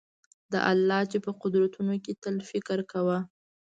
د 0.51 0.53
الله 0.71 1.01
چي 1.11 1.17
په 1.25 1.31
قدرتونو 1.41 1.93
کي 2.03 2.11
تل 2.23 2.35
فکر 2.49 2.77
کوه 2.91 3.17